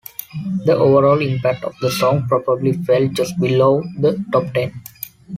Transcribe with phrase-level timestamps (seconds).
[0.65, 4.73] The overall impact of the song probably fell just below the top ten.